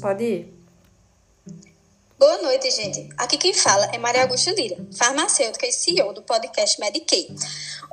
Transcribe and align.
Pode 0.00 0.24
ir. 0.24 0.56
Boa 2.18 2.38
noite, 2.42 2.70
gente. 2.70 3.08
Aqui 3.18 3.36
quem 3.36 3.52
fala 3.52 3.86
é 3.92 3.98
Maria 3.98 4.22
Augusta 4.22 4.50
Lira, 4.50 4.76
farmacêutica 4.96 5.66
e 5.66 5.72
CEO 5.72 6.14
do 6.14 6.22
podcast 6.22 6.80
Medicaid. 6.80 7.34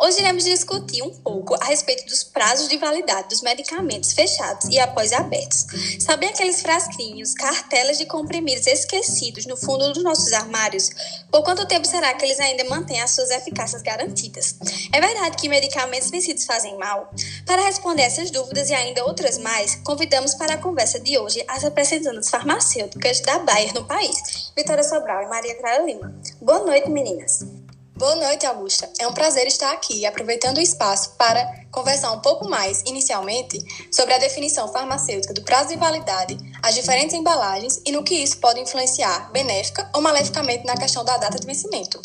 Hoje 0.03 0.19
iremos 0.19 0.43
discutir 0.43 1.01
um 1.01 1.11
pouco 1.11 1.55
a 1.55 1.63
respeito 1.63 2.05
dos 2.05 2.25
prazos 2.25 2.67
de 2.67 2.75
validade 2.75 3.29
dos 3.29 3.41
medicamentos 3.41 4.11
fechados 4.11 4.65
e 4.65 4.77
após 4.77 5.13
abertos. 5.13 5.65
Sabem 5.97 6.27
aqueles 6.27 6.61
frasquinhos, 6.61 7.33
cartelas 7.33 7.97
de 7.97 8.05
comprimidos 8.05 8.67
esquecidos 8.67 9.45
no 9.45 9.55
fundo 9.55 9.93
dos 9.93 10.03
nossos 10.03 10.33
armários? 10.33 10.89
Por 11.31 11.41
quanto 11.41 11.65
tempo 11.65 11.87
será 11.87 12.13
que 12.15 12.25
eles 12.25 12.37
ainda 12.41 12.65
mantêm 12.65 12.99
as 12.99 13.11
suas 13.11 13.31
eficácias 13.31 13.81
garantidas? 13.81 14.57
É 14.91 14.99
verdade 14.99 15.37
que 15.37 15.47
medicamentos 15.47 16.09
vencidos 16.09 16.43
fazem 16.43 16.77
mal? 16.77 17.09
Para 17.45 17.63
responder 17.63 18.01
essas 18.01 18.29
dúvidas 18.29 18.69
e 18.69 18.73
ainda 18.73 19.05
outras 19.05 19.37
mais, 19.37 19.75
convidamos 19.85 20.35
para 20.35 20.55
a 20.55 20.57
conversa 20.57 20.99
de 20.99 21.17
hoje 21.17 21.45
as 21.47 21.63
representantes 21.63 22.29
farmacêuticas 22.29 23.21
da 23.21 23.39
Bayer 23.39 23.73
no 23.73 23.85
país, 23.85 24.51
Vitória 24.53 24.83
Sobral 24.83 25.23
e 25.23 25.27
Maria 25.27 25.55
Clara 25.55 25.85
Lima. 25.85 26.13
Boa 26.41 26.59
noite, 26.59 26.89
meninas. 26.89 27.45
Boa 28.03 28.17
noite, 28.17 28.45
Augusta. 28.45 28.91
É 28.99 29.07
um 29.07 29.13
prazer 29.13 29.47
estar 29.47 29.71
aqui, 29.71 30.05
aproveitando 30.05 30.57
o 30.57 30.61
espaço 30.61 31.11
para 31.11 31.63
conversar 31.71 32.11
um 32.11 32.19
pouco 32.19 32.49
mais, 32.49 32.81
inicialmente, 32.85 33.57
sobre 33.89 34.13
a 34.13 34.17
definição 34.17 34.67
farmacêutica 34.67 35.33
do 35.33 35.41
prazo 35.41 35.69
de 35.69 35.77
validade, 35.77 36.37
as 36.61 36.75
diferentes 36.75 37.15
embalagens 37.15 37.81
e 37.85 37.93
no 37.93 38.03
que 38.03 38.15
isso 38.15 38.39
pode 38.39 38.59
influenciar 38.59 39.31
benéfica 39.31 39.89
ou 39.95 40.01
maleficamente 40.01 40.65
na 40.65 40.75
questão 40.75 41.05
da 41.05 41.15
data 41.15 41.39
de 41.39 41.47
vencimento. 41.47 42.01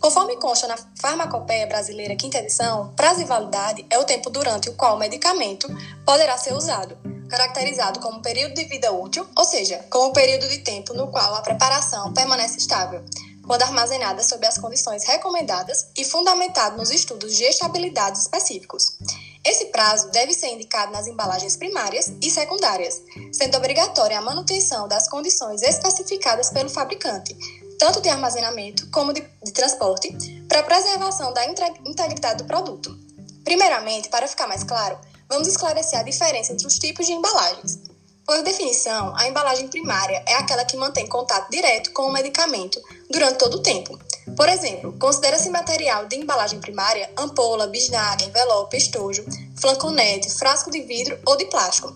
Conforme 0.00 0.36
consta 0.36 0.66
na 0.66 0.76
Farmacopeia 1.00 1.68
Brasileira 1.68 2.16
Quinta 2.16 2.38
Edição, 2.38 2.92
prazo 2.96 3.20
de 3.20 3.26
validade 3.26 3.86
é 3.88 4.00
o 4.00 4.04
tempo 4.04 4.28
durante 4.30 4.68
o 4.68 4.74
qual 4.74 4.96
o 4.96 4.98
medicamento 4.98 5.68
poderá 6.04 6.36
ser 6.36 6.54
usado, 6.54 6.98
caracterizado 7.28 8.00
como 8.00 8.20
período 8.20 8.54
de 8.54 8.64
vida 8.64 8.90
útil, 8.90 9.24
ou 9.36 9.44
seja, 9.44 9.78
como 9.90 10.08
o 10.08 10.12
período 10.12 10.48
de 10.48 10.58
tempo 10.58 10.92
no 10.92 11.06
qual 11.06 11.36
a 11.36 11.40
preparação 11.40 12.12
permanece 12.12 12.58
estável, 12.58 13.04
quando 13.46 13.62
armazenada 13.62 14.22
sob 14.22 14.44
as 14.46 14.58
condições 14.58 15.04
recomendadas 15.04 15.88
e 15.96 16.04
fundamentado 16.04 16.76
nos 16.76 16.90
estudos 16.90 17.36
de 17.36 17.44
estabilidade 17.44 18.18
específicos. 18.18 18.98
Esse 19.44 19.66
prazo 19.66 20.10
deve 20.10 20.34
ser 20.34 20.48
indicado 20.48 20.92
nas 20.92 21.06
embalagens 21.06 21.56
primárias 21.56 22.12
e 22.20 22.30
secundárias, 22.30 23.00
sendo 23.32 23.56
obrigatória 23.56 24.18
a 24.18 24.22
manutenção 24.22 24.88
das 24.88 25.08
condições 25.08 25.62
especificadas 25.62 26.50
pelo 26.50 26.68
fabricante, 26.68 27.36
tanto 27.78 28.00
de 28.00 28.08
armazenamento 28.08 28.90
como 28.90 29.12
de, 29.12 29.20
de 29.44 29.52
transporte, 29.52 30.12
para 30.48 30.64
preservação 30.64 31.32
da 31.32 31.46
integridade 31.46 32.42
do 32.42 32.46
produto. 32.46 32.98
Primeiramente, 33.44 34.08
para 34.08 34.26
ficar 34.26 34.48
mais 34.48 34.64
claro, 34.64 34.98
vamos 35.28 35.46
esclarecer 35.46 36.00
a 36.00 36.02
diferença 36.02 36.52
entre 36.52 36.66
os 36.66 36.78
tipos 36.78 37.06
de 37.06 37.12
embalagens. 37.12 37.78
Por 38.26 38.42
definição, 38.42 39.14
a 39.16 39.28
embalagem 39.28 39.68
primária 39.68 40.20
é 40.26 40.34
aquela 40.34 40.64
que 40.64 40.76
mantém 40.76 41.06
contato 41.06 41.48
direto 41.48 41.92
com 41.92 42.02
o 42.02 42.12
medicamento 42.12 42.82
durante 43.08 43.38
todo 43.38 43.58
o 43.58 43.62
tempo. 43.62 43.96
Por 44.36 44.48
exemplo, 44.48 44.92
considera-se 44.98 45.48
material 45.48 46.06
de 46.06 46.16
embalagem 46.16 46.58
primária 46.58 47.08
ampola, 47.16 47.68
bisnaga, 47.68 48.24
envelope, 48.24 48.76
estojo, 48.76 49.24
flanconete, 49.60 50.28
frasco 50.34 50.72
de 50.72 50.80
vidro 50.82 51.16
ou 51.24 51.36
de 51.36 51.44
plástico. 51.44 51.94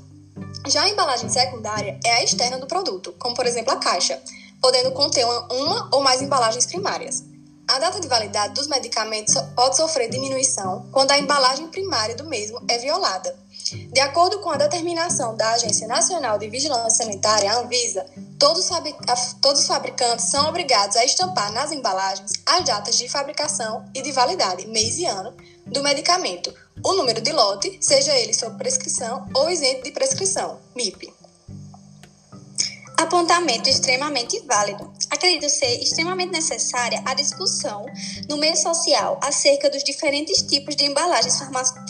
Já 0.69 0.83
a 0.85 0.89
embalagem 0.89 1.29
secundária 1.29 1.99
é 2.05 2.13
a 2.13 2.23
externa 2.23 2.59
do 2.59 2.67
produto, 2.69 3.13
como 3.19 3.35
por 3.35 3.45
exemplo 3.45 3.73
a 3.73 3.77
caixa, 3.77 4.23
podendo 4.63 4.93
conter 4.93 5.25
uma, 5.25 5.53
uma 5.53 5.89
ou 5.93 6.01
mais 6.01 6.23
embalagens 6.23 6.65
primárias. 6.65 7.25
A 7.71 7.79
data 7.79 8.01
de 8.01 8.09
validade 8.09 8.55
dos 8.55 8.67
medicamentos 8.67 9.33
pode 9.55 9.77
sofrer 9.77 10.11
diminuição 10.11 10.89
quando 10.91 11.13
a 11.13 11.19
embalagem 11.21 11.69
primária 11.69 12.17
do 12.17 12.27
mesmo 12.27 12.61
é 12.69 12.77
violada. 12.79 13.33
De 13.93 14.01
acordo 14.01 14.41
com 14.41 14.51
a 14.51 14.57
determinação 14.57 15.37
da 15.37 15.53
Agência 15.53 15.87
Nacional 15.87 16.37
de 16.37 16.49
Vigilância 16.49 17.05
Sanitária, 17.05 17.55
Anvisa, 17.55 18.05
todos 18.41 18.69
os 19.61 19.67
fabricantes 19.69 20.31
são 20.31 20.49
obrigados 20.49 20.97
a 20.97 21.05
estampar 21.05 21.53
nas 21.53 21.71
embalagens 21.71 22.33
as 22.45 22.65
datas 22.65 22.99
de 22.99 23.09
fabricação 23.09 23.85
e 23.95 24.03
de 24.03 24.11
validade, 24.11 24.67
mês 24.67 24.99
e 24.99 25.07
ano, 25.07 25.33
do 25.65 25.81
medicamento, 25.81 26.53
o 26.85 26.95
número 26.95 27.21
de 27.21 27.31
lote, 27.31 27.79
seja 27.81 28.13
ele 28.19 28.35
sob 28.35 28.59
prescrição 28.59 29.29
ou 29.33 29.49
isento 29.49 29.85
de 29.85 29.93
prescrição, 29.93 30.59
MIP. 30.75 31.20
Apontamento 33.01 33.71
extremamente 33.71 34.39
válido. 34.41 34.93
Acredito 35.09 35.49
ser 35.49 35.83
extremamente 35.83 36.33
necessária 36.33 37.03
a 37.07 37.15
discussão 37.15 37.87
no 38.29 38.37
meio 38.37 38.55
social 38.55 39.19
acerca 39.23 39.71
dos 39.71 39.83
diferentes 39.83 40.43
tipos 40.43 40.77
de 40.77 40.85
embalagens 40.85 41.41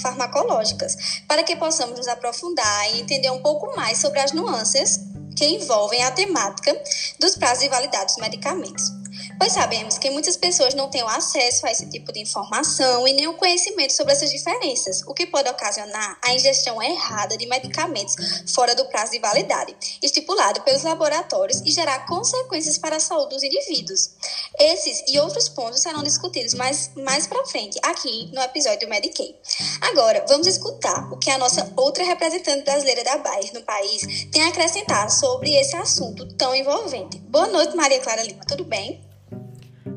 farmacológicas, 0.00 1.20
para 1.26 1.42
que 1.42 1.56
possamos 1.56 1.98
nos 1.98 2.06
aprofundar 2.06 2.94
e 2.94 3.00
entender 3.00 3.28
um 3.28 3.42
pouco 3.42 3.74
mais 3.74 3.98
sobre 3.98 4.20
as 4.20 4.30
nuances 4.30 5.00
que 5.36 5.46
envolvem 5.46 6.04
a 6.04 6.12
temática 6.12 6.80
dos 7.18 7.34
prazos 7.34 7.64
de 7.64 7.68
validade 7.68 8.14
dos 8.14 8.18
medicamentos 8.18 8.99
pois 9.40 9.54
sabemos 9.54 9.96
que 9.96 10.10
muitas 10.10 10.36
pessoas 10.36 10.74
não 10.74 10.90
têm 10.90 11.00
acesso 11.00 11.66
a 11.66 11.70
esse 11.70 11.88
tipo 11.88 12.12
de 12.12 12.20
informação 12.20 13.08
e 13.08 13.14
nem 13.14 13.26
o 13.26 13.32
conhecimento 13.32 13.94
sobre 13.94 14.12
essas 14.12 14.30
diferenças, 14.30 15.02
o 15.06 15.14
que 15.14 15.26
pode 15.26 15.48
ocasionar 15.48 16.18
a 16.22 16.34
ingestão 16.34 16.80
errada 16.82 17.38
de 17.38 17.46
medicamentos 17.46 18.14
fora 18.54 18.74
do 18.74 18.84
prazo 18.90 19.12
de 19.12 19.18
validade, 19.18 19.74
estipulado 20.02 20.60
pelos 20.60 20.82
laboratórios 20.82 21.62
e 21.64 21.70
gerar 21.70 22.04
consequências 22.04 22.76
para 22.76 22.96
a 22.96 23.00
saúde 23.00 23.30
dos 23.30 23.42
indivíduos. 23.42 24.10
Esses 24.58 25.04
e 25.08 25.18
outros 25.18 25.48
pontos 25.48 25.80
serão 25.80 26.02
discutidos 26.02 26.52
mais, 26.52 26.90
mais 26.94 27.26
para 27.26 27.46
frente, 27.46 27.80
aqui 27.82 28.30
no 28.34 28.42
episódio 28.42 28.80
do 28.80 28.90
Medicaid. 28.90 29.34
Agora, 29.80 30.22
vamos 30.28 30.46
escutar 30.46 31.10
o 31.10 31.16
que 31.16 31.30
a 31.30 31.38
nossa 31.38 31.72
outra 31.76 32.04
representante 32.04 32.64
brasileira 32.64 33.02
da 33.02 33.16
Bayer 33.16 33.54
no 33.54 33.62
país 33.62 34.02
tem 34.30 34.42
a 34.42 34.48
acrescentar 34.48 35.10
sobre 35.10 35.54
esse 35.54 35.74
assunto 35.76 36.26
tão 36.34 36.54
envolvente. 36.54 37.16
Boa 37.20 37.46
noite, 37.46 37.74
Maria 37.74 38.00
Clara 38.00 38.22
Lima, 38.22 38.44
tudo 38.46 38.64
bem? 38.64 39.08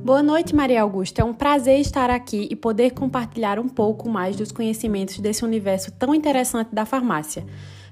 Boa 0.04 0.22
noite, 0.22 0.54
Maria 0.54 0.82
Augusta. 0.82 1.22
É 1.22 1.24
um 1.24 1.34
prazer 1.34 1.80
estar 1.80 2.10
aqui 2.10 2.46
e 2.52 2.58
poder 2.58 2.92
compartilhar 2.92 3.58
um 3.58 3.70
pouco 3.70 4.10
mais 4.10 4.36
dos 4.36 4.52
conhecimentos 4.52 5.18
desse 5.18 5.46
universo 5.46 5.94
tão 5.94 6.14
interessante 6.14 6.76
da 6.76 6.86
farmácia. 6.86 7.46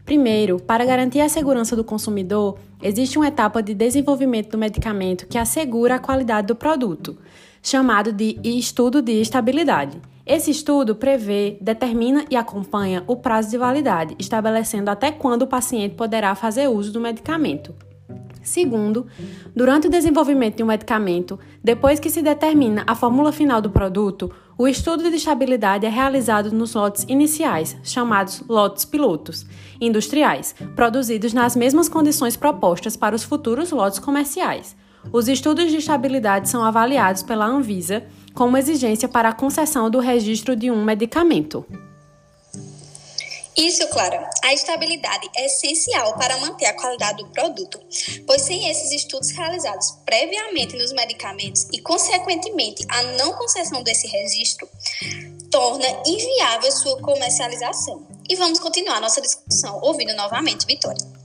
Primeiro, 0.04 0.60
para 0.60 0.84
garantir 0.84 1.22
a 1.22 1.30
segurança 1.30 1.74
do 1.74 1.86
consumidor, 1.86 2.60
existe 2.82 3.18
uma 3.18 3.30
etapa 3.30 3.64
de 3.64 3.74
desenvolvimento 3.74 4.52
do 4.52 4.58
medicamento 4.58 5.26
que 5.26 5.38
assegura 5.38 5.96
a 5.96 6.00
qualidade 6.00 6.48
do 6.48 6.56
produto, 6.56 7.18
chamado 7.64 8.12
de 8.12 8.38
estudo 8.44 9.02
de 9.02 9.14
estabilidade. 9.22 10.02
Esse 10.26 10.52
estudo 10.52 10.98
prevê, 10.98 11.58
determina 11.62 12.26
e 12.30 12.36
acompanha 12.36 13.06
o 13.08 13.16
prazo 13.16 13.52
de 13.52 13.58
validade, 13.58 14.18
estabelecendo 14.20 14.92
até 14.92 15.14
quando 15.14 15.44
o 15.44 15.48
paciente 15.48 15.96
poderá 15.96 16.36
fazer 16.36 16.68
uso 16.68 16.92
do 16.92 17.00
medicamento. 17.00 17.74
Segundo, 18.42 19.06
durante 19.56 19.88
o 19.88 19.90
desenvolvimento 19.90 20.58
de 20.58 20.64
um 20.64 20.68
medicamento, 20.68 21.40
depois 21.64 22.00
que 22.00 22.10
se 22.10 22.22
determina 22.22 22.84
a 22.88 22.96
fórmula 22.96 23.32
final 23.32 23.62
do 23.62 23.70
produto, 23.70 24.32
o 24.58 24.68
estudo 24.68 25.10
de 25.10 25.16
estabilidade 25.16 25.86
é 25.86 25.90
realizado 25.90 26.52
nos 26.52 26.74
lotes 26.74 27.06
iniciais, 27.08 27.78
chamados 27.84 28.44
lotes 28.50 28.84
pilotos, 28.84 29.46
industriais, 29.80 30.56
produzidos 30.76 31.34
nas 31.34 31.56
mesmas 31.56 31.88
condições 31.88 32.36
propostas 32.36 32.96
para 32.96 33.16
os 33.16 33.24
futuros 33.24 33.72
lotes 33.72 34.00
comerciais. 34.00 34.76
Os 35.12 35.28
estudos 35.28 35.72
de 35.72 35.78
estabilidade 35.78 36.50
são 36.50 36.64
avaliados 36.64 37.24
pela 37.24 37.46
Anvisa 37.46 38.04
como 38.34 38.58
exigência 38.58 39.08
para 39.08 39.30
a 39.30 39.34
concessão 39.34 39.90
do 39.90 40.00
registro 40.00 40.56
de 40.56 40.72
um 40.72 40.84
medicamento. 40.84 41.66
Isso, 43.62 43.88
Clara, 43.90 44.28
a 44.44 44.54
estabilidade 44.56 45.30
é 45.38 45.46
essencial 45.46 46.18
para 46.18 46.36
manter 46.40 46.66
a 46.66 46.74
qualidade 46.74 47.24
do 47.24 47.30
produto, 47.30 47.80
pois 48.26 48.42
sem 48.42 48.68
esses 48.68 48.92
estudos 48.92 49.30
realizados 49.30 49.92
previamente 50.04 50.76
nos 50.76 50.92
medicamentos 50.92 51.68
e, 51.72 51.80
consequentemente, 51.80 52.84
a 52.90 53.04
não 53.04 53.34
concessão 53.34 53.84
desse 53.84 54.08
registro, 54.08 54.68
torna 55.52 55.86
inviável 56.08 56.72
sua 56.72 57.00
comercialização. 57.02 58.08
E 58.28 58.36
vamos 58.36 58.58
continuar 58.58 59.00
nossa 59.00 59.22
discussão 59.22 59.80
ouvindo 59.84 60.16
novamente 60.16 60.66
Vitória. 60.66 61.21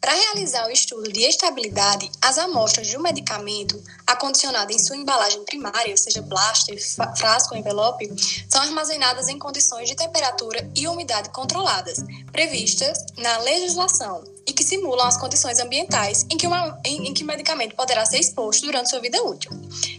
Para 0.00 0.14
realizar 0.14 0.66
o 0.66 0.70
estudo 0.70 1.12
de 1.12 1.24
estabilidade, 1.24 2.10
as 2.22 2.38
amostras 2.38 2.86
de 2.86 2.96
um 2.96 3.02
medicamento 3.02 3.82
acondicionado 4.06 4.72
em 4.72 4.78
sua 4.78 4.96
embalagem 4.96 5.44
primária, 5.44 5.94
seja 5.94 6.22
blaster, 6.22 6.78
frasco 7.18 7.54
ou 7.54 7.60
envelope, 7.60 8.10
são 8.48 8.62
armazenadas 8.62 9.28
em 9.28 9.38
condições 9.38 9.88
de 9.88 9.94
temperatura 9.94 10.70
e 10.74 10.88
umidade 10.88 11.28
controladas, 11.28 11.98
previstas 12.32 12.98
na 13.18 13.38
legislação, 13.40 14.24
e 14.46 14.54
que 14.54 14.64
simulam 14.64 15.06
as 15.06 15.18
condições 15.18 15.60
ambientais 15.60 16.24
em 16.30 16.36
que, 16.38 16.46
uma, 16.46 16.80
em, 16.84 17.08
em 17.08 17.14
que 17.14 17.22
o 17.22 17.26
medicamento 17.26 17.76
poderá 17.76 18.06
ser 18.06 18.18
exposto 18.18 18.64
durante 18.64 18.88
sua 18.88 19.00
vida 19.00 19.22
útil. 19.22 19.50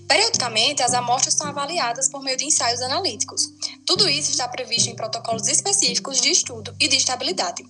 Periodicamente, 0.07 0.81
as 0.81 0.95
amostras 0.95 1.35
são 1.35 1.47
avaliadas 1.47 2.09
por 2.09 2.23
meio 2.23 2.37
de 2.37 2.45
ensaios 2.45 2.81
analíticos. 2.81 3.51
Tudo 3.85 4.09
isso 4.09 4.31
está 4.31 4.47
previsto 4.47 4.89
em 4.89 4.95
protocolos 4.95 5.47
específicos 5.47 6.19
de 6.19 6.31
estudo 6.31 6.75
e 6.79 6.87
de 6.87 6.97
estabilidade. 6.97 7.63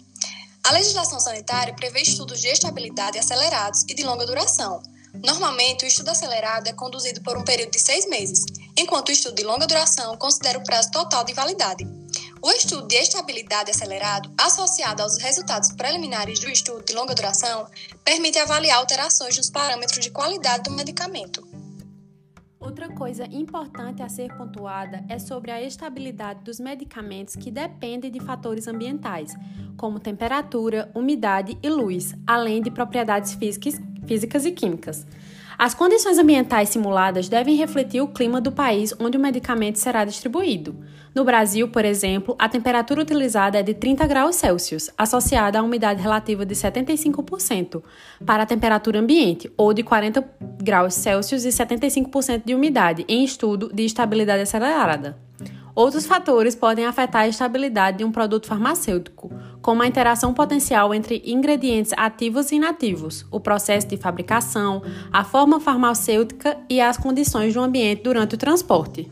A 0.63 0.72
legislação 0.72 1.19
sanitária 1.19 1.74
prevê 1.74 2.02
estudos 2.02 2.40
de 2.40 2.48
estabilidade 2.48 3.18
acelerados 3.18 3.84
e 3.90 3.96
de 3.96 4.04
longa 4.04 4.25
duração. 4.25 4.81
Normalmente, 5.13 5.84
o 5.84 5.88
estudo 5.88 6.10
acelerado 6.10 6.68
é 6.68 6.74
conduzido 6.74 7.22
por 7.22 7.36
um 7.36 7.44
período 7.44 7.72
de 7.72 7.80
seis 7.80 8.08
meses, 8.08 8.46
enquanto 8.78 9.10
o 9.10 9.12
estudo 9.12 9.36
de 9.36 9.44
longa 9.44 9.66
duração 9.66 10.16
considera 10.18 10.60
o 10.60 10.63
prazo 10.63 10.92
total 10.92 11.24
de 11.24 11.34
validade. 11.34 11.86
O 12.42 12.52
estudo 12.52 12.88
de 12.88 12.96
estabilidade 12.96 13.72
acelerado, 13.72 14.31
associado 14.38 15.04
aos 15.04 15.18
resultados 15.18 15.72
preliminares 15.74 16.40
do 16.40 16.50
estudo 16.50 16.84
de 16.86 16.94
longa 16.94 17.14
duração, 17.14 17.68
permite 18.04 18.40
avaliar 18.40 18.78
alterações 18.78 19.38
nos 19.38 19.50
parâmetros 19.50 20.04
de 20.04 20.12
qualidade 20.12 20.64
do 20.64 20.72
medicamento. 20.72 21.46
Outra 22.62 22.90
coisa 22.90 23.25
importante 23.25 24.04
a 24.04 24.08
ser 24.08 24.31
pontuada 24.38 25.04
é 25.10 25.18
sobre 25.18 25.50
a 25.50 25.60
estabilidade 25.60 26.44
dos 26.44 26.60
medicamentos 26.60 27.36
que 27.36 27.50
dependem 27.50 28.12
de 28.12 28.19
fatores 28.19 28.68
ambientais, 28.68 29.36
como 29.75 30.00
temperatura, 30.00 30.92
umidade 30.94 31.58
e 31.63 31.68
luz, 31.68 32.13
além 32.25 32.62
de 32.62 32.69
propriedades 32.69 33.34
físicas, 33.34 34.46
e 34.46 34.52
químicas. 34.52 35.08
As 35.57 35.74
condições 35.74 36.18
ambientais 36.18 36.69
simuladas 36.69 37.30
devem 37.30 37.56
refletir 37.56 38.01
o 38.01 38.07
clima 38.07 38.42
do 38.42 38.51
país 38.51 38.94
onde 39.00 39.18
o 39.18 39.19
medicamento 39.19 39.77
será 39.77 40.06
distribuído. 40.06 40.75
No 41.13 41.25
Brasil, 41.25 41.68
por 41.68 41.83
exemplo, 41.83 42.36
a 42.39 42.48
temperatura 42.48 43.01
utilizada 43.01 43.59
é 43.59 43.63
de 43.63 43.74
30 43.74 44.07
graus 44.07 44.38
Celsius, 44.38 44.89
associada 44.98 45.59
à 45.59 45.63
umidade 45.63 46.01
relativa 46.01 46.45
de 46.45 46.56
75% 46.56 47.83
para 48.25 48.44
a 48.44 48.45
temperatura 48.45 49.00
ambiente, 49.00 49.51
ou 49.57 49.74
de 49.74 49.83
40 49.83 50.24
graus 50.62 50.94
Celsius 50.94 51.44
e 51.44 51.50
75% 51.50 52.44
de 52.45 52.56
umidade, 52.56 53.06
em 53.09 53.25
estudo 53.25 53.69
de 53.74 53.83
estabilidade 53.83 54.44
acelerada. 54.44 55.18
Outros 55.75 56.06
fatores 56.06 56.56
podem 56.56 56.86
afetar 56.86 57.24
a 57.24 57.27
estabilidade 57.27 58.00
de 58.00 58.04
um 58.04 58.12
produto 58.12 58.47
farmacêutico, 58.47 59.31
como 59.62 59.84
a 59.84 59.88
interação 59.88 60.34
potencial 60.34 60.94
entre 60.94 61.22
ingredientes 61.25 61.94
ativos 61.96 62.52
e 62.52 62.56
inativos, 62.56 63.25
o 63.30 63.40
processo 63.40 63.88
de 63.88 63.98
fabricação, 63.98 64.81
a 65.12 65.24
forma 65.24 65.60
farmacêutica 65.60 66.58
e 66.69 66.81
as 66.81 66.98
condições 66.98 67.54
do 67.54 67.62
ambiente 67.62 68.04
durante 68.04 68.36
o 68.36 68.38
transporte. 68.38 69.10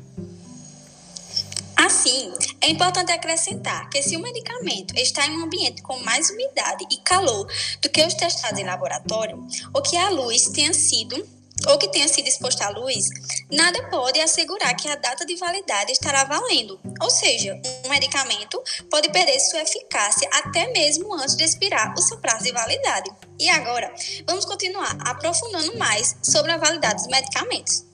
Assim, 1.75 2.34
é 2.62 2.69
importante 2.69 3.12
acrescentar 3.12 3.90
que 3.90 4.04
se 4.04 4.18
o 4.18 4.22
medicamento 4.22 4.94
está 4.98 5.25
em 5.25 5.38
um 5.38 5.46
ambiente 5.46 5.81
com 5.81 5.98
mais 6.00 6.30
umidade 6.30 6.86
e 6.92 6.98
calor 6.98 7.48
do 7.81 7.90
que 7.90 8.06
os 8.06 8.13
testados 8.13 8.60
em 8.60 8.66
laboratório, 8.66 9.48
ou 9.74 9.81
que 9.81 9.95
a 9.95 10.10
luz 10.10 10.50
tenha 10.50 10.74
sido 10.74 11.25
ou 11.67 11.77
que 11.77 11.91
tenha 11.91 12.07
sido 12.07 12.27
exposto 12.27 12.61
à 12.61 12.69
luz, 12.69 13.07
nada 13.51 13.89
pode 13.89 14.19
assegurar 14.19 14.73
que 14.75 14.88
a 14.88 14.95
data 14.95 15.25
de 15.25 15.35
validade 15.35 15.91
estará 15.91 16.23
valendo. 16.23 16.79
Ou 17.01 17.09
seja, 17.09 17.59
um 17.85 17.89
medicamento 17.89 18.61
pode 18.89 19.09
perder 19.11 19.39
sua 19.39 19.61
eficácia 19.61 20.29
até 20.33 20.71
mesmo 20.71 21.13
antes 21.15 21.35
de 21.35 21.44
expirar 21.44 21.94
o 21.97 22.01
seu 22.01 22.17
prazo 22.17 22.44
de 22.44 22.51
validade. 22.51 23.11
E 23.39 23.50
agora, 23.50 23.94
vamos 24.27 24.45
continuar 24.45 24.97
aprofundando 25.06 25.77
mais 25.77 26.15
sobre 26.21 26.51
a 26.51 26.57
validade 26.57 26.95
dos 26.95 27.07
medicamentos. 27.07 27.85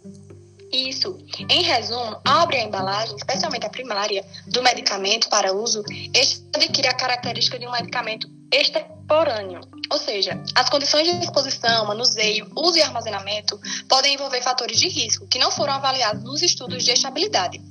Isso. 0.76 1.18
Em 1.50 1.64
resumo, 1.64 2.20
ao 2.26 2.42
abrir 2.42 2.58
a 2.58 2.64
embalagem, 2.64 3.16
especialmente 3.16 3.66
a 3.66 3.70
primária, 3.70 4.26
do 4.48 4.62
medicamento 4.62 5.30
para 5.30 5.54
uso, 5.54 5.82
este 6.14 6.44
adquire 6.54 6.90
a 6.90 6.94
característica 6.94 7.58
de 7.58 7.66
um 7.66 7.72
medicamento 7.72 8.30
extemporâneo, 8.52 9.62
ou 9.90 9.98
seja, 9.98 10.42
as 10.54 10.70
condições 10.70 11.08
de 11.08 11.24
exposição, 11.24 11.86
manuseio, 11.86 12.52
uso 12.58 12.78
e 12.78 12.82
armazenamento 12.82 13.58
podem 13.88 14.16
envolver 14.16 14.42
fatores 14.42 14.78
de 14.78 14.90
risco 14.90 15.28
que 15.28 15.40
não 15.40 15.50
foram 15.50 15.74
avaliados 15.74 16.24
nos 16.24 16.42
estudos 16.42 16.84
de 16.84 16.92
estabilidade. 16.92 17.62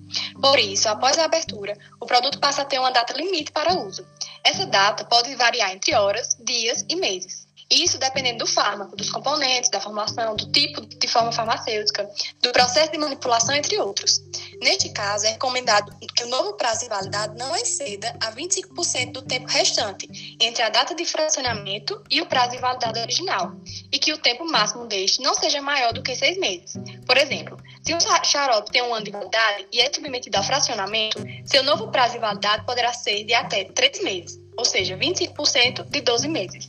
Por 0.40 0.58
isso, 0.58 0.88
após 0.88 1.18
a 1.18 1.26
abertura, 1.26 1.76
o 2.00 2.06
produto 2.06 2.38
passa 2.38 2.62
a 2.62 2.64
ter 2.64 2.78
uma 2.78 2.90
data 2.90 3.12
limite 3.12 3.52
para 3.52 3.74
uso. 3.74 4.06
Essa 4.42 4.64
data 4.64 5.04
pode 5.04 5.34
variar 5.36 5.72
entre 5.72 5.94
horas, 5.94 6.38
dias 6.40 6.84
e 6.88 6.96
meses. 6.96 7.43
Isso 7.70 7.98
dependendo 7.98 8.38
do 8.38 8.46
fármaco, 8.46 8.96
dos 8.96 9.10
componentes, 9.10 9.70
da 9.70 9.80
formulação, 9.80 10.36
do 10.36 10.50
tipo 10.52 10.84
de 10.84 11.08
forma 11.08 11.32
farmacêutica, 11.32 12.08
do 12.42 12.52
processo 12.52 12.92
de 12.92 12.98
manipulação, 12.98 13.54
entre 13.54 13.78
outros. 13.78 14.22
Neste 14.60 14.90
caso, 14.90 15.26
é 15.26 15.30
recomendado 15.30 15.94
que 16.14 16.24
o 16.24 16.28
novo 16.28 16.54
prazo 16.54 16.80
de 16.80 16.88
validade 16.88 17.36
não 17.36 17.54
exceda 17.56 18.14
a 18.20 18.32
25% 18.32 19.12
do 19.12 19.22
tempo 19.22 19.48
restante 19.48 20.36
entre 20.40 20.62
a 20.62 20.68
data 20.68 20.94
de 20.94 21.04
fracionamento 21.04 22.02
e 22.10 22.20
o 22.20 22.26
prazo 22.26 22.52
de 22.52 22.58
validade 22.58 23.00
original, 23.00 23.52
e 23.90 23.98
que 23.98 24.12
o 24.12 24.18
tempo 24.18 24.44
máximo 24.44 24.86
deste 24.86 25.22
não 25.22 25.34
seja 25.34 25.60
maior 25.60 25.92
do 25.92 26.02
que 26.02 26.14
seis 26.14 26.38
meses. 26.38 26.74
Por 27.06 27.16
exemplo, 27.16 27.58
se 27.82 27.94
um 27.94 27.98
xarope 28.00 28.70
tem 28.70 28.82
um 28.82 28.94
ano 28.94 29.04
de 29.04 29.10
validade 29.10 29.66
e 29.72 29.80
é 29.80 29.92
submetido 29.92 30.38
a 30.38 30.42
fracionamento, 30.42 31.18
seu 31.44 31.62
novo 31.62 31.88
prazo 31.88 32.14
de 32.14 32.20
validade 32.20 32.64
poderá 32.64 32.92
ser 32.92 33.24
de 33.24 33.34
até 33.34 33.64
três 33.64 34.02
meses, 34.02 34.40
ou 34.56 34.64
seja, 34.64 34.96
25% 34.96 35.84
de 35.84 36.00
12 36.00 36.28
meses. 36.28 36.68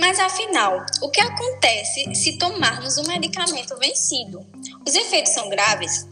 Mas 0.00 0.18
afinal, 0.18 0.86
o 1.02 1.10
que 1.10 1.20
acontece 1.20 2.14
se 2.14 2.38
tomarmos 2.38 2.96
um 2.96 3.06
medicamento 3.06 3.76
vencido? 3.76 4.40
Os 4.86 4.94
efeitos 4.94 5.32
são 5.32 5.50
graves? 5.50 6.08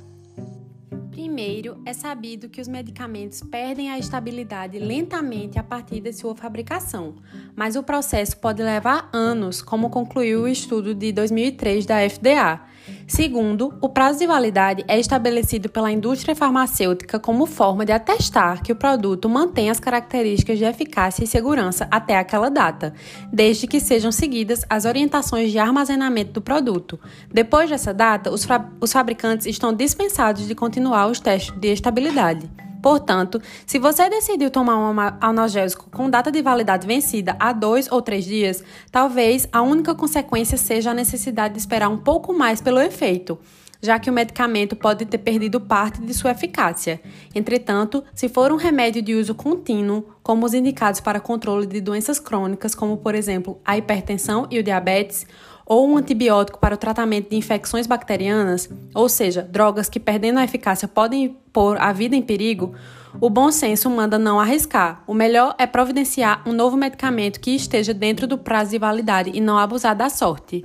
Primeiro, 1.11 1.83
é 1.87 1.95
sabido 1.95 2.51
que 2.51 2.61
os 2.61 2.69
medicamentos 2.69 3.41
perdem 3.41 3.91
a 3.91 3.99
estabilidade 3.99 4.79
lentamente 4.79 5.59
a 5.59 5.63
partir 5.63 6.01
de 6.01 6.13
sua 6.13 6.37
fabricação, 6.37 7.17
mas 7.57 7.77
o 7.77 7.83
processo 7.83 8.37
pode 8.37 8.63
levar 8.63 9.09
anos, 9.13 9.63
como 9.63 9.91
concluiu 9.91 10.43
o 10.43 10.49
estudo 10.49 10.95
de 10.95 11.11
2003 11.11 11.87
da 11.87 12.09
FDA. 12.09 12.61
Segundo, 13.07 13.75
o 13.81 13.89
prazo 13.89 14.19
de 14.19 14.27
validade 14.27 14.85
é 14.87 14.99
estabelecido 14.99 15.69
pela 15.69 15.91
indústria 15.91 16.37
farmacêutica 16.37 17.19
como 17.19 17.47
forma 17.47 17.85
de 17.85 17.93
atestar 17.93 18.63
que 18.63 18.71
o 18.71 18.77
produto 18.77 19.29
mantém 19.29 19.71
as 19.71 19.81
características 19.81 20.59
de 20.59 20.65
eficácia 20.65 21.25
e 21.25 21.27
segurança 21.27 21.89
até 21.91 22.19
aquela 22.19 22.51
data, 22.51 22.93
desde 23.33 23.67
que 23.67 23.81
sejam 23.81 24.13
seguidas 24.13 24.65
as 24.69 24.85
orientações 24.85 25.51
de 25.51 25.59
armazenamento 25.59 26.33
do 26.33 26.43
produto. 26.43 27.01
Depois 27.33 27.71
dessa 27.71 27.95
data, 27.95 28.31
os, 28.31 28.47
os 28.81 28.93
fabricantes 28.93 29.47
estão 29.47 29.73
dispensados 29.73 30.47
de 30.47 30.55
continuar 30.55 31.07
os 31.07 31.19
testes 31.19 31.59
de 31.59 31.69
estabilidade. 31.69 32.68
Portanto, 32.83 33.41
se 33.67 33.79
você 33.79 34.09
decidiu 34.09 34.51
tomar 34.51 34.77
um 34.77 34.97
analgésico 35.21 35.91
com 35.91 36.09
data 36.09 36.31
de 36.31 36.41
validade 36.43 36.87
vencida 36.87 37.37
há 37.39 37.53
dois 37.53 37.91
ou 37.91 38.01
três 38.01 38.25
dias, 38.25 38.63
talvez 38.91 39.49
a 39.53 39.63
única 39.63 39.95
consequência 39.95 40.57
seja 40.57 40.91
a 40.91 40.95
necessidade 40.95 41.55
de 41.55 41.61
esperar 41.61 41.89
um 41.89 41.99
pouco 41.99 42.33
mais 42.33 42.61
pelo 42.61 42.81
efeito, 42.81 43.39
já 43.81 43.99
que 43.99 44.11
o 44.11 44.13
medicamento 44.13 44.75
pode 44.75 45.05
ter 45.07 45.19
perdido 45.19 45.61
parte 45.61 46.01
de 46.01 46.13
sua 46.13 46.33
eficácia. 46.33 47.01
Entretanto, 47.35 48.03
se 48.15 48.29
for 48.29 48.53
um 48.53 48.57
remédio 48.57 49.03
de 49.03 49.15
uso 49.15 49.35
contínuo, 49.35 50.05
como 50.23 50.45
os 50.45 50.55
indicados 50.55 51.01
para 51.01 51.21
controle 51.21 51.67
de 51.67 51.81
doenças 51.81 52.19
crônicas, 52.19 52.75
como 52.75 52.97
por 52.97 53.15
exemplo 53.15 53.61
a 53.65 53.79
hipertensão 53.79 54.47
e 54.51 54.59
o 54.59 54.63
diabetes, 54.63 55.27
ou 55.69 55.87
um 55.87 55.99
antibiótico 55.99 56.59
para 56.59 56.75
o 56.75 56.79
tratamento 56.79 57.29
de 57.29 57.37
infecções 57.37 57.87
bacterianas, 57.87 58.71
ou 58.95 59.07
seja, 59.07 59.43
drogas 59.43 59.89
que 59.89 60.01
perdendo 60.01 60.39
a 60.39 60.45
eficácia 60.45 60.89
podem 60.89 61.37
pôr 61.53 61.77
a 61.79 61.93
vida 61.93 62.17
em 62.17 62.23
perigo, 62.23 62.75
o 63.21 63.29
bom 63.29 63.53
senso 63.53 63.91
manda 63.91 64.19
não 64.19 64.41
arriscar. 64.41 65.03
O 65.07 65.13
melhor 65.13 65.55
é 65.59 65.67
providenciar 65.67 66.43
um 66.49 66.55
novo 66.55 66.77
medicamento 66.77 67.39
que 67.39 67.55
esteja 67.55 67.93
dentro 67.93 68.27
do 68.27 68.39
prazo 68.39 68.71
de 68.71 68.79
validade 68.79 69.31
e 69.35 69.41
não 69.41 69.59
abusar 69.59 69.95
da 69.95 70.09
sorte. 70.09 70.65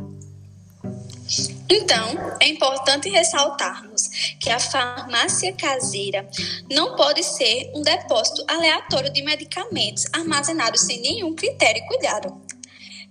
Então, 1.70 2.38
é 2.39 2.48
importante 2.48 3.10
ressaltarmos 3.10 4.36
que 4.39 4.50
a 4.50 4.60
farmácia 4.60 5.51
caseira 5.54 6.27
não 6.72 6.96
pode 6.96 7.24
ser 7.24 7.72
um 7.75 7.82
depósito 7.82 8.44
aleatório 8.48 9.12
de 9.12 9.22
medicamentos 9.24 10.06
armazenados 10.13 10.82
sem 10.82 11.01
nenhum 11.01 11.34
critério 11.34 11.82
e 11.84 11.88
cuidado. 11.88 12.42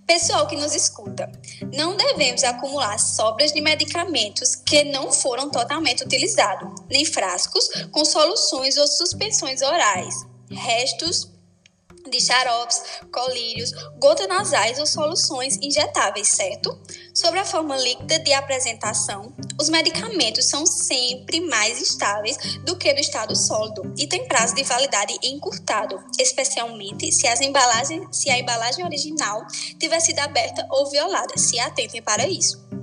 Pessoal 0.05 0.47
que 0.47 0.55
nos 0.55 0.75
escuta, 0.75 1.31
não 1.73 1.95
devemos 1.95 2.43
acumular 2.43 2.97
sobras 2.99 3.53
de 3.53 3.61
medicamentos 3.61 4.55
que 4.55 4.83
não 4.83 5.11
foram 5.11 5.49
totalmente 5.49 6.03
utilizados, 6.03 6.69
nem 6.89 7.05
frascos 7.05 7.69
com 7.91 8.03
soluções 8.03 8.77
ou 8.77 8.85
suspensões 8.85 9.61
orais, 9.61 10.13
restos 10.51 11.32
de 12.09 12.19
xaropes, 12.19 12.81
colírios, 13.11 13.71
gotas 13.97 14.27
nasais 14.27 14.79
ou 14.79 14.85
soluções 14.85 15.57
injetáveis, 15.61 16.27
certo? 16.27 16.77
Sobre 17.13 17.39
a 17.39 17.45
forma 17.45 17.77
líquida 17.77 18.19
de 18.19 18.33
apresentação, 18.33 19.33
os 19.59 19.69
medicamentos 19.69 20.45
são 20.45 20.65
sempre 20.65 21.39
mais 21.41 21.81
estáveis 21.81 22.37
do 22.63 22.77
que 22.77 22.93
no 22.93 22.99
estado 22.99 23.35
sólido 23.35 23.93
e 23.97 24.07
têm 24.07 24.27
prazo 24.27 24.55
de 24.55 24.63
validade 24.63 25.17
encurtado, 25.23 26.03
especialmente 26.19 27.11
se, 27.11 27.27
as 27.27 27.41
embalagens, 27.41 28.07
se 28.11 28.29
a 28.29 28.37
embalagem 28.37 28.83
original 28.83 29.45
tiver 29.79 29.99
sido 29.99 30.19
aberta 30.19 30.65
ou 30.69 30.89
violada. 30.89 31.37
Se 31.37 31.59
atentem 31.59 32.01
para 32.01 32.27
isso. 32.27 32.82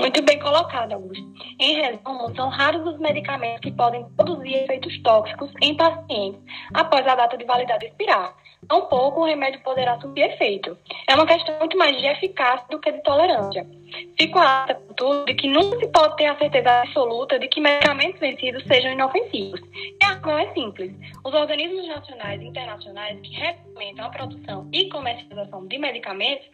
Muito 0.00 0.22
bem 0.22 0.38
colocado, 0.38 0.94
Augusto. 0.94 1.22
Em 1.60 1.74
resumo, 1.74 2.34
são 2.34 2.48
raros 2.48 2.86
os 2.86 2.98
medicamentos 2.98 3.60
que 3.60 3.70
podem 3.70 4.02
produzir 4.16 4.54
efeitos 4.54 4.98
tóxicos 5.02 5.52
em 5.60 5.76
pacientes 5.76 6.40
após 6.72 7.06
a 7.06 7.14
data 7.14 7.36
de 7.36 7.44
validade 7.44 7.84
expirar. 7.84 8.34
Tampouco 8.66 9.20
o 9.20 9.26
remédio 9.26 9.60
poderá 9.60 10.00
subir 10.00 10.22
efeito. 10.22 10.76
É 11.06 11.14
uma 11.14 11.26
questão 11.26 11.58
muito 11.58 11.76
mais 11.76 11.98
de 11.98 12.06
eficácia 12.06 12.66
do 12.70 12.80
que 12.80 12.90
de 12.92 13.02
tolerância. 13.02 13.66
Fico 14.18 14.38
alerta, 14.38 14.74
contudo, 14.74 15.26
de 15.26 15.34
que 15.34 15.48
nunca 15.48 15.78
se 15.78 15.88
pode 15.88 16.16
ter 16.16 16.26
a 16.26 16.38
certeza 16.38 16.80
absoluta 16.80 17.38
de 17.38 17.48
que 17.48 17.60
medicamentos 17.60 18.20
vencidos 18.20 18.64
sejam 18.64 18.92
inofensivos. 18.92 19.60
E 20.00 20.04
a 20.04 20.14
razão 20.14 20.38
é 20.38 20.50
simples. 20.54 20.94
Os 21.22 21.34
organismos 21.34 21.86
nacionais 21.86 22.40
e 22.40 22.46
internacionais 22.46 23.20
que 23.20 23.34
regulamentam 23.34 24.06
a 24.06 24.10
produção 24.10 24.66
e 24.72 24.88
comercialização 24.88 25.66
de 25.66 25.76
medicamentos 25.76 26.46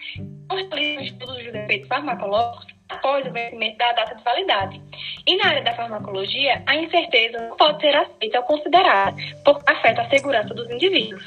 não 0.51 0.57
realizam 0.57 1.05
estudos 1.05 1.37
de 1.37 1.57
efeitos 1.57 1.87
farmacológicos 1.87 2.76
após 3.07 3.25
o 3.25 3.31
vencimento 3.31 3.79
da 3.79 3.93
data 3.93 4.17
de 4.17 4.25
validade. 4.25 4.83
E 5.27 5.37
na 5.37 5.47
área 5.47 5.63
da 5.63 5.75
farmacologia, 5.75 6.63
a 6.67 6.75
incerteza 6.75 7.39
não 7.39 7.57
pode 7.57 7.81
ser 7.81 7.95
aceita 7.95 8.39
ou 8.39 8.45
considerada, 8.45 9.17
porque 9.45 9.71
afeta 9.71 10.03
a 10.03 10.09
segurança 10.11 10.53
dos 10.53 10.69
indivíduos. 10.69 11.25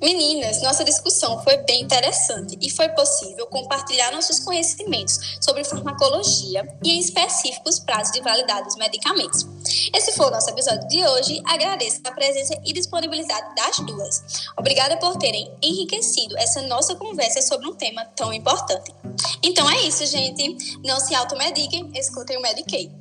Meninas, 0.00 0.62
nossa 0.62 0.84
discussão 0.84 1.42
foi 1.44 1.58
bem 1.58 1.82
interessante 1.82 2.58
e 2.60 2.70
foi 2.70 2.88
possível 2.90 3.46
compartilhar 3.46 4.10
nossos 4.12 4.38
conhecimentos 4.40 5.38
sobre 5.40 5.64
farmacologia 5.64 6.66
e, 6.82 6.90
em 6.90 6.98
específico, 6.98 7.68
os 7.68 7.78
prazos 7.78 8.12
de 8.12 8.20
validade 8.20 8.66
dos 8.66 8.76
medicamentos. 8.76 9.46
Esse 9.94 10.12
foi 10.12 10.26
o 10.26 10.30
nosso 10.30 10.48
episódio 10.50 10.88
de 10.88 11.06
hoje. 11.06 11.42
Agradeço 11.44 12.00
a 12.04 12.12
presença 12.12 12.58
e 12.64 12.72
disponibilidade 12.72 13.54
das 13.54 13.78
duas. 13.80 14.22
Obrigada 14.56 14.96
por 14.96 15.16
terem 15.16 15.50
enriquecido 15.62 16.36
essa 16.38 16.62
nossa 16.62 16.94
conversa 16.94 17.42
sobre 17.42 17.68
um 17.68 17.74
tema 17.74 18.04
tão 18.16 18.32
importante. 18.32 18.94
Então 19.42 19.70
é 19.70 19.82
isso, 19.82 20.04
gente. 20.06 20.78
Não 20.84 20.98
se 20.98 21.14
automediquem, 21.14 21.90
escutem 21.94 22.38
o 22.38 22.42
Medicaid. 22.42 22.99